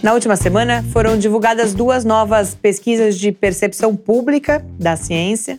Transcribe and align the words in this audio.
Na 0.00 0.14
última 0.14 0.36
semana, 0.36 0.84
foram 0.92 1.18
divulgadas 1.18 1.74
duas 1.74 2.04
novas 2.04 2.54
pesquisas 2.54 3.18
de 3.18 3.32
percepção 3.32 3.96
pública 3.96 4.64
da 4.78 4.94
ciência, 4.94 5.58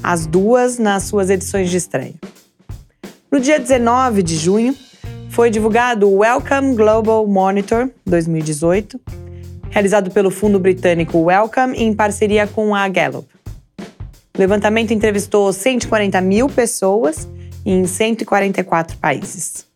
as 0.00 0.24
duas 0.24 0.78
nas 0.78 1.02
suas 1.04 1.30
edições 1.30 1.68
de 1.68 1.78
estreia. 1.78 2.14
No 3.30 3.40
dia 3.40 3.58
19 3.58 4.22
de 4.22 4.36
junho, 4.36 4.76
foi 5.30 5.50
divulgado 5.50 6.08
o 6.08 6.18
Wellcome 6.18 6.76
Global 6.76 7.26
Monitor 7.26 7.90
2018, 8.06 9.00
realizado 9.68 10.12
pelo 10.12 10.30
fundo 10.30 10.60
britânico 10.60 11.18
Wellcome 11.18 11.76
em 11.76 11.92
parceria 11.92 12.46
com 12.46 12.76
a 12.76 12.86
Gallup. 12.88 13.26
O 14.34 14.38
levantamento 14.38 14.92
entrevistou 14.92 15.52
140 15.52 16.20
mil 16.20 16.48
pessoas 16.48 17.28
em 17.66 17.84
144 17.84 18.96
países. 18.98 19.66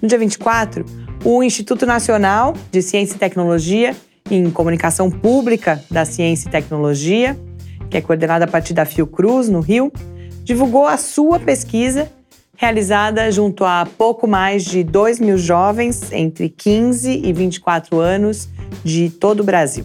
No 0.00 0.08
dia 0.08 0.18
24, 0.18 0.84
o 1.24 1.42
Instituto 1.42 1.86
Nacional 1.86 2.54
de 2.70 2.82
Ciência 2.82 3.14
e 3.14 3.18
Tecnologia 3.18 3.94
em 4.30 4.50
Comunicação 4.50 5.10
Pública 5.10 5.82
da 5.90 6.04
Ciência 6.04 6.48
e 6.48 6.50
Tecnologia, 6.50 7.38
que 7.88 7.96
é 7.96 8.00
coordenada 8.00 8.44
a 8.44 8.48
partir 8.48 8.74
da 8.74 8.84
Fiocruz, 8.84 9.48
no 9.48 9.60
Rio, 9.60 9.92
divulgou 10.42 10.86
a 10.86 10.96
sua 10.96 11.38
pesquisa 11.38 12.10
realizada 12.56 13.30
junto 13.30 13.64
a 13.64 13.86
pouco 13.98 14.26
mais 14.26 14.64
de 14.64 14.82
2 14.82 15.20
mil 15.20 15.38
jovens 15.38 16.12
entre 16.12 16.48
15 16.48 17.22
e 17.24 17.32
24 17.32 17.98
anos 17.98 18.48
de 18.84 19.10
todo 19.10 19.40
o 19.40 19.44
Brasil. 19.44 19.84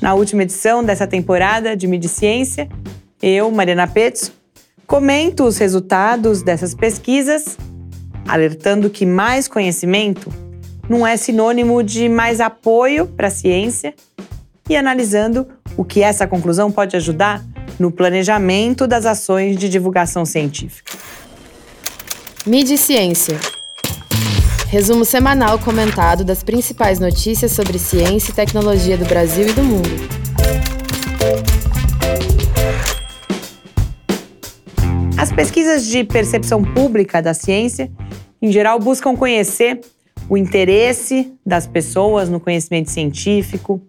Na 0.00 0.14
última 0.14 0.42
edição 0.42 0.84
dessa 0.84 1.06
temporada 1.06 1.76
de 1.76 1.86
Mídia 1.86 2.10
Ciência, 2.10 2.68
eu, 3.22 3.50
Mariana 3.50 3.86
Petzo, 3.86 4.32
comento 4.86 5.44
os 5.44 5.56
resultados 5.56 6.42
dessas 6.42 6.74
pesquisas, 6.74 7.56
alertando 8.26 8.90
que 8.90 9.04
mais 9.06 9.48
conhecimento 9.48 10.32
não 10.88 11.06
é 11.06 11.16
sinônimo 11.16 11.82
de 11.82 12.08
mais 12.08 12.40
apoio 12.40 13.06
para 13.06 13.28
a 13.28 13.30
ciência 13.30 13.94
e 14.68 14.76
analisando 14.76 15.46
o 15.76 15.84
que 15.84 16.02
essa 16.02 16.26
conclusão 16.26 16.70
pode 16.70 16.96
ajudar 16.96 17.44
no 17.78 17.90
planejamento 17.90 18.86
das 18.86 19.06
ações 19.06 19.56
de 19.56 19.68
divulgação 19.68 20.24
científica. 20.24 20.92
Mídia 22.46 22.76
Ciência 22.76 23.38
Resumo 24.68 25.04
semanal 25.04 25.58
comentado 25.58 26.24
das 26.24 26.42
principais 26.42 26.98
notícias 26.98 27.52
sobre 27.52 27.78
ciência 27.78 28.32
e 28.32 28.34
tecnologia 28.34 28.98
do 28.98 29.04
Brasil 29.04 29.46
e 29.48 29.52
do 29.52 29.62
mundo. 29.62 29.88
As 35.16 35.30
pesquisas 35.30 35.86
de 35.86 36.02
percepção 36.02 36.62
pública 36.62 37.22
da 37.22 37.32
ciência, 37.32 37.90
em 38.44 38.52
geral, 38.52 38.78
buscam 38.78 39.16
conhecer 39.16 39.80
o 40.28 40.36
interesse 40.36 41.32
das 41.46 41.66
pessoas 41.66 42.28
no 42.28 42.38
conhecimento 42.38 42.90
científico, 42.90 43.80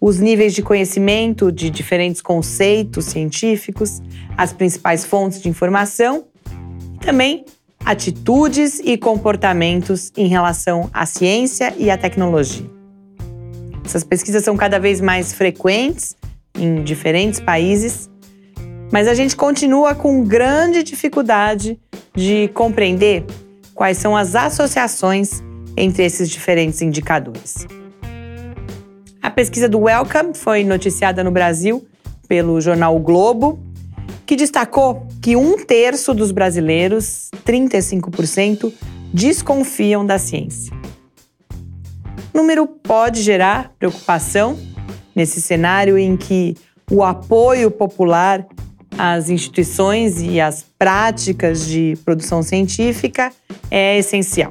os 0.00 0.18
níveis 0.18 0.52
de 0.52 0.62
conhecimento 0.62 1.52
de 1.52 1.70
diferentes 1.70 2.20
conceitos 2.20 3.04
científicos, 3.04 4.02
as 4.36 4.52
principais 4.52 5.04
fontes 5.04 5.40
de 5.40 5.48
informação 5.48 6.24
e 6.96 7.06
também 7.06 7.44
atitudes 7.84 8.80
e 8.80 8.98
comportamentos 8.98 10.10
em 10.16 10.26
relação 10.26 10.90
à 10.92 11.06
ciência 11.06 11.72
e 11.78 11.88
à 11.88 11.96
tecnologia. 11.96 12.68
Essas 13.84 14.02
pesquisas 14.02 14.42
são 14.42 14.56
cada 14.56 14.80
vez 14.80 15.00
mais 15.00 15.32
frequentes 15.32 16.16
em 16.58 16.82
diferentes 16.82 17.38
países, 17.38 18.10
mas 18.90 19.06
a 19.06 19.14
gente 19.14 19.36
continua 19.36 19.94
com 19.94 20.24
grande 20.24 20.82
dificuldade 20.82 21.78
de 22.12 22.48
compreender 22.48 23.24
quais 23.74 23.98
são 23.98 24.16
as 24.16 24.34
associações 24.34 25.42
entre 25.76 26.04
esses 26.04 26.30
diferentes 26.30 26.80
indicadores. 26.80 27.66
A 29.20 29.30
pesquisa 29.30 29.68
do 29.68 29.80
Welcome 29.80 30.34
foi 30.34 30.64
noticiada 30.64 31.24
no 31.24 31.30
Brasil 31.30 31.86
pelo 32.28 32.60
jornal 32.60 32.96
o 32.96 33.00
Globo 33.00 33.58
que 34.26 34.36
destacou 34.36 35.06
que 35.20 35.36
um 35.36 35.64
terço 35.64 36.14
dos 36.14 36.30
brasileiros, 36.30 37.30
35%, 37.44 38.72
desconfiam 39.12 40.04
da 40.04 40.18
ciência. 40.18 40.72
O 42.32 42.38
número 42.38 42.66
pode 42.66 43.22
gerar 43.22 43.72
preocupação 43.78 44.58
nesse 45.14 45.40
cenário 45.40 45.96
em 45.96 46.16
que 46.16 46.56
o 46.90 47.02
apoio 47.02 47.70
popular 47.70 48.46
às 48.98 49.28
instituições 49.28 50.20
e 50.20 50.40
às 50.40 50.64
práticas 50.78 51.66
de 51.66 51.96
produção 52.04 52.42
científica 52.42 53.32
é 53.70 53.98
essencial. 53.98 54.50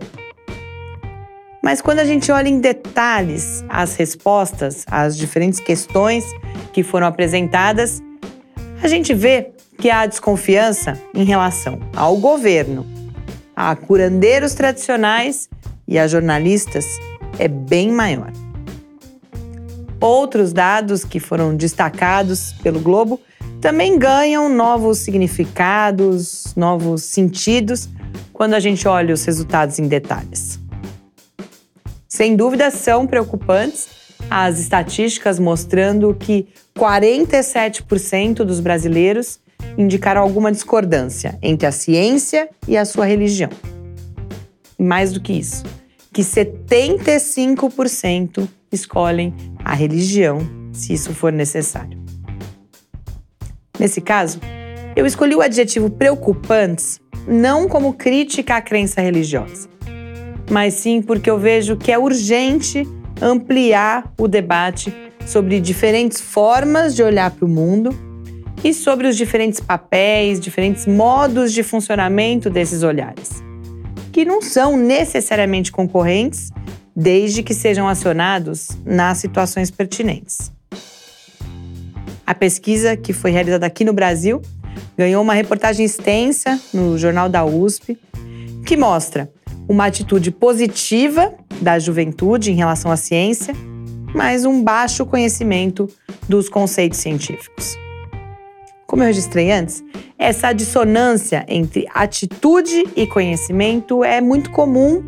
Mas 1.63 1.81
quando 1.81 1.99
a 1.99 2.05
gente 2.05 2.29
olha 2.31 2.49
em 2.49 2.59
detalhes 2.59 3.63
as 3.69 3.95
respostas 3.95 4.85
às 4.91 5.17
diferentes 5.17 5.59
questões 5.59 6.25
que 6.73 6.83
foram 6.83 7.07
apresentadas, 7.07 8.01
a 8.81 8.87
gente 8.87 9.13
vê 9.13 9.51
que 9.77 9.89
há 9.89 10.05
desconfiança 10.05 10.99
em 11.13 11.23
relação 11.23 11.79
ao 11.95 12.17
governo, 12.17 12.85
a 13.55 13.75
curandeiros 13.75 14.53
tradicionais 14.53 15.49
e 15.87 15.97
a 15.97 16.07
jornalistas 16.07 16.85
é 17.39 17.47
bem 17.47 17.91
maior. 17.91 18.31
Outros 20.01 20.51
dados 20.51 21.05
que 21.05 21.19
foram 21.19 21.55
destacados 21.55 22.53
pelo 22.61 22.81
Globo 22.81 23.21
também 23.63 23.97
ganham 23.97 24.47
novos 24.50 24.97
significados, 24.97 26.53
novos 26.53 27.03
sentidos 27.03 27.88
quando 28.34 28.56
a 28.56 28.59
gente 28.59 28.85
olha 28.90 29.13
os 29.13 29.24
resultados 29.24 29.79
em 29.79 29.88
detalhes. 29.88 30.59
Sem 32.06 32.35
dúvida, 32.35 32.69
são 32.69 33.07
preocupantes 33.07 33.88
as 34.29 34.59
estatísticas 34.59 35.40
mostrando 35.40 36.13
que 36.13 36.46
47% 36.78 38.44
dos 38.44 38.59
brasileiros 38.59 39.40
indicaram 39.78 40.22
alguma 40.22 40.51
discordância 40.51 41.40
entre 41.41 41.66
a 41.66 41.72
ciência 41.72 42.50
e 42.68 42.75
a 42.75 42.84
sua 42.84 43.06
religião. 43.06 43.50
E 44.78 44.84
mais 44.84 45.13
do 45.13 45.22
que 45.22 45.31
isso, 45.31 45.63
que 46.12 46.22
75% 46.22 48.45
escolhem 48.69 49.34
a 49.63 49.74
religião 49.74 50.40
se 50.74 50.91
isso 50.91 51.13
for 51.13 51.31
necessário. 51.31 52.02
Nesse 53.83 53.99
caso, 53.99 54.39
eu 54.95 55.05
escolhi 55.05 55.35
o 55.35 55.41
adjetivo 55.41 55.89
preocupantes 55.89 57.01
não 57.27 57.67
como 57.67 57.91
crítica 57.91 58.55
à 58.55 58.61
crença 58.61 59.01
religiosa, 59.01 59.67
mas 60.49 60.75
sim 60.75 61.01
porque 61.01 61.29
eu 61.29 61.38
vejo 61.38 61.75
que 61.75 61.91
é 61.91 61.99
urgente 61.99 62.88
ampliar 63.21 64.09
o 64.17 64.25
debate 64.25 64.94
sobre 65.25 65.59
diferentes 65.59 66.21
formas 66.21 66.95
de 66.95 67.03
olhar 67.03 67.29
para 67.31 67.44
o 67.44 67.49
mundo 67.49 67.94
e 68.63 68.73
sobre 68.73 69.05
os 69.05 69.17
diferentes 69.17 69.59
papéis, 69.59 70.39
diferentes 70.39 70.88
modos 70.88 71.51
de 71.51 71.61
funcionamento 71.61 72.50
desses 72.50 72.83
olhares, 72.83 73.44
que 74.13 74.23
não 74.23 74.41
são 74.41 74.77
necessariamente 74.77 75.73
concorrentes, 75.73 76.51
desde 76.95 77.44
que 77.44 77.53
sejam 77.53 77.85
acionados 77.89 78.69
nas 78.85 79.17
situações 79.17 79.69
pertinentes. 79.69 80.53
A 82.25 82.34
pesquisa, 82.34 82.95
que 82.95 83.11
foi 83.11 83.31
realizada 83.31 83.66
aqui 83.66 83.84
no 83.84 83.94
Brasil, 83.94 84.41
ganhou 84.97 85.22
uma 85.22 85.34
reportagem 85.34 85.85
extensa 85.85 86.59
no 86.73 86.97
Jornal 86.97 87.28
da 87.28 87.44
USP, 87.45 87.97
que 88.66 88.78
mostra 88.78 89.29
uma 89.67 89.85
atitude 89.85 90.31
positiva 90.31 91.33
da 91.62 91.79
juventude 91.79 92.51
em 92.51 92.56
relação 92.56 92.91
à 92.91 92.97
ciência, 92.97 93.53
mas 94.13 94.45
um 94.45 94.63
baixo 94.63 95.06
conhecimento 95.06 95.89
dos 96.28 96.50
conceitos 96.50 97.00
científicos. 97.00 97.78
Como 98.85 99.01
eu 99.01 99.07
registrei 99.07 99.51
antes, 99.51 99.83
essa 100.17 100.53
dissonância 100.53 101.45
entre 101.47 101.88
atitude 101.94 102.86
e 102.95 103.07
conhecimento 103.07 104.03
é 104.03 104.21
muito 104.21 104.51
comum 104.51 105.03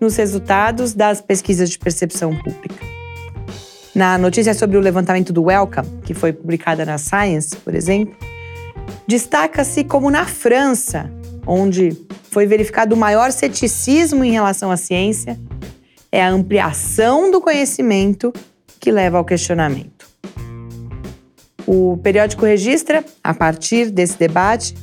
nos 0.00 0.16
resultados 0.16 0.92
das 0.92 1.20
pesquisas 1.20 1.70
de 1.70 1.78
percepção 1.78 2.34
pública. 2.34 2.87
Na 3.94 4.18
notícia 4.18 4.54
sobre 4.54 4.76
o 4.76 4.80
levantamento 4.80 5.32
do 5.32 5.44
Wellcome, 5.44 5.88
que 6.04 6.14
foi 6.14 6.32
publicada 6.32 6.84
na 6.84 6.98
Science, 6.98 7.56
por 7.56 7.74
exemplo, 7.74 8.14
destaca-se 9.06 9.84
como 9.84 10.10
na 10.10 10.24
França, 10.26 11.10
onde 11.46 11.96
foi 12.30 12.46
verificado 12.46 12.94
o 12.94 12.98
maior 12.98 13.32
ceticismo 13.32 14.22
em 14.22 14.30
relação 14.30 14.70
à 14.70 14.76
ciência, 14.76 15.38
é 16.12 16.22
a 16.22 16.30
ampliação 16.30 17.30
do 17.30 17.40
conhecimento 17.40 18.32
que 18.78 18.92
leva 18.92 19.18
ao 19.18 19.24
questionamento. 19.24 20.06
O 21.66 21.98
periódico 21.98 22.46
registra, 22.46 23.04
a 23.22 23.34
partir 23.34 23.90
desse 23.90 24.18
debate, 24.18 24.74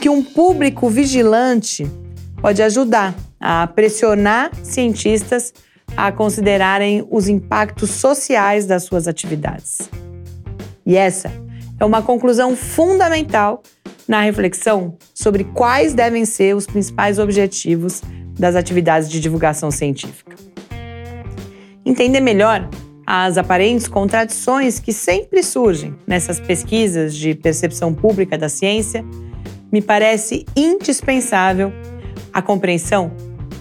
que 0.00 0.08
um 0.08 0.22
público 0.22 0.88
vigilante 0.88 1.86
pode 2.40 2.62
ajudar 2.62 3.14
a 3.38 3.66
pressionar 3.66 4.50
cientistas 4.62 5.52
a 5.96 6.10
considerarem 6.10 7.06
os 7.10 7.28
impactos 7.28 7.90
sociais 7.90 8.66
das 8.66 8.84
suas 8.84 9.06
atividades. 9.06 9.90
E 10.84 10.96
essa 10.96 11.30
é 11.78 11.84
uma 11.84 12.02
conclusão 12.02 12.56
fundamental 12.56 13.62
na 14.06 14.20
reflexão 14.20 14.96
sobre 15.14 15.44
quais 15.44 15.94
devem 15.94 16.24
ser 16.24 16.54
os 16.56 16.66
principais 16.66 17.18
objetivos 17.18 18.02
das 18.38 18.56
atividades 18.56 19.08
de 19.10 19.20
divulgação 19.20 19.70
científica. 19.70 20.36
entender 21.84 22.20
melhor 22.20 22.68
as 23.06 23.36
aparentes 23.36 23.88
contradições 23.88 24.78
que 24.78 24.92
sempre 24.92 25.42
surgem 25.42 25.94
nessas 26.06 26.38
pesquisas 26.38 27.14
de 27.14 27.34
percepção 27.34 27.92
pública 27.92 28.38
da 28.38 28.48
ciência, 28.48 29.04
me 29.70 29.82
parece 29.82 30.46
indispensável 30.54 31.72
a 32.32 32.40
compreensão 32.40 33.10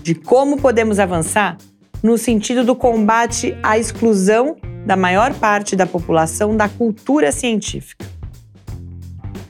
de 0.04 0.14
como 0.14 0.58
podemos 0.58 1.00
avançar 1.00 1.58
no 2.02 2.18
sentido 2.18 2.64
do 2.64 2.76
combate 2.76 3.58
à 3.62 3.78
exclusão 3.78 4.58
da 4.86 4.96
maior 4.96 5.34
parte 5.34 5.76
da 5.76 5.86
população 5.86 6.56
da 6.56 6.68
cultura 6.68 7.32
científica. 7.32 8.06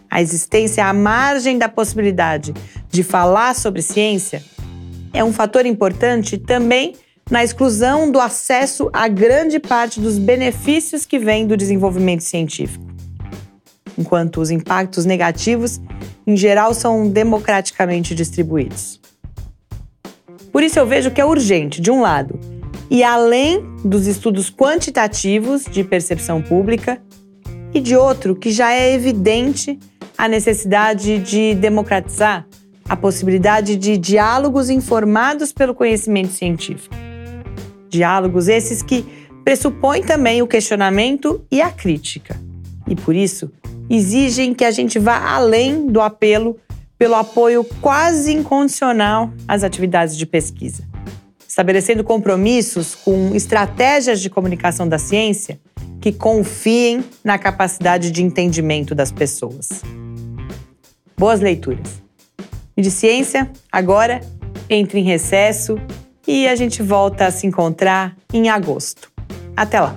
A 0.09 0.21
existência 0.21 0.86
à 0.86 0.94
margem 0.94 1.57
da 1.57 1.69
possibilidade 1.69 2.53
de 2.89 3.01
falar 3.01 3.56
sobre 3.56 3.81
ciência 3.81 4.44
é 5.13 5.24
um 5.24 5.31
fator 5.31 5.65
importante 5.65 6.38
também 6.38 6.95
na 7.30 7.44
exclusão 7.44 8.12
do 8.12 8.19
acesso 8.19 8.89
a 8.92 9.07
grande 9.07 9.57
parte 9.57 10.01
dos 10.01 10.18
benefícios 10.18 11.06
que 11.06 11.18
vêm 11.18 11.48
do 11.48 11.56
desenvolvimento 11.56 12.21
científico. 12.21 12.86
Enquanto 13.98 14.42
os 14.42 14.51
impactos 14.51 15.06
negativos, 15.06 15.80
em 16.27 16.36
geral, 16.36 16.74
são 16.74 17.09
democraticamente 17.09 18.13
distribuídos. 18.13 19.00
Por 20.51 20.63
isso, 20.63 20.77
eu 20.77 20.86
vejo 20.86 21.12
que 21.12 21.21
é 21.21 21.25
urgente, 21.25 21.81
de 21.81 21.89
um 21.89 22.01
lado, 22.01 22.39
e 22.89 23.03
além 23.03 23.63
dos 23.83 24.06
estudos 24.06 24.50
quantitativos 24.50 25.65
de 25.65 25.83
percepção 25.83 26.42
pública, 26.42 27.01
e 27.74 27.80
de 27.80 27.95
outro, 27.95 28.36
que 28.36 28.51
já 28.51 28.74
é 28.74 28.94
evidente 28.94 29.80
a 30.18 30.27
necessidade 30.27 31.19
de 31.19 31.56
democratizar 31.56 32.45
a 32.88 32.98
possibilidade 32.98 33.77
de 33.77 33.98
diálogos 33.98 34.69
informados 34.69 35.53
pelo 35.53 35.74
conhecimento 35.74 36.33
científico. 36.33 36.94
Diálogos 37.89 38.48
esses 38.50 38.81
que 38.81 39.06
pressupõem 39.45 40.03
também 40.03 40.42
o 40.42 40.48
questionamento 40.48 41.42
e 41.50 41.62
a 41.62 41.69
crítica. 41.69 42.39
E 42.88 42.95
por 42.95 43.15
isso, 43.15 43.50
exigem 43.89 44.53
que 44.53 44.65
a 44.65 44.71
gente 44.71 45.00
vá 45.00 45.33
além 45.33 45.88
do 45.88 46.01
apelo 46.01 46.57
pelo 47.01 47.15
apoio 47.15 47.63
quase 47.81 48.31
incondicional 48.31 49.33
às 49.48 49.63
atividades 49.63 50.15
de 50.15 50.24
pesquisa, 50.24 50.88
estabelecendo 51.48 52.03
compromissos 52.03 52.94
com 52.94 53.33
estratégias 53.33 54.21
de 54.21 54.30
comunicação 54.30 54.88
da 54.88 55.00
ciência 55.00 55.59
que 56.00 56.12
confiem 56.12 57.03
na 57.24 57.39
capacidade 57.39 58.12
de 58.12 58.21
entendimento 58.21 58.94
das 58.94 59.12
pessoas. 59.12 59.81
Boas 61.18 61.39
leituras. 61.39 62.03
E 62.77 62.83
de 62.83 62.92
ciência, 62.92 63.51
agora, 63.71 64.21
entre 64.69 65.00
em 65.00 65.03
recesso 65.03 65.80
e 66.27 66.48
a 66.48 66.56
gente 66.56 66.83
volta 66.83 67.25
a 67.25 67.31
se 67.31 67.48
encontrar 67.48 68.15
em 68.31 68.48
agosto. 68.48 69.12
Até 69.57 69.80
lá! 69.80 69.95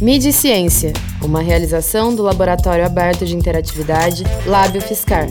E 0.00 0.32
Ciência, 0.32 0.92
uma 1.20 1.42
realização 1.42 2.14
do 2.14 2.22
Laboratório 2.22 2.86
Aberto 2.86 3.26
de 3.26 3.34
Interatividade 3.34 4.22
Lábio 4.46 4.80
Fiscar. 4.80 5.26